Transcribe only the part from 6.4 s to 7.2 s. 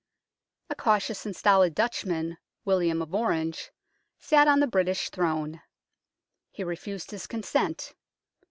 He refused